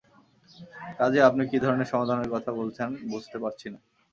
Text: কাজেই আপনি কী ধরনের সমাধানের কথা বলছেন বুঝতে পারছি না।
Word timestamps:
কাজেই 0.97 1.27
আপনি 1.29 1.43
কী 1.51 1.57
ধরনের 1.59 1.91
সমাধানের 1.91 2.29
কথা 2.33 2.51
বলছেন 2.59 2.89
বুঝতে 3.11 3.37
পারছি 3.39 3.67
না। 3.73 3.79